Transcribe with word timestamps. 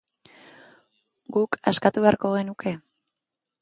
Guk 1.37 1.59
askatu 1.73 2.07
beharko 2.09 2.35
genuke? 2.41 2.79